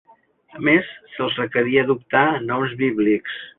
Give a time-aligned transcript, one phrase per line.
[0.59, 3.41] A més, se'ls requeria adoptar noms bíblics.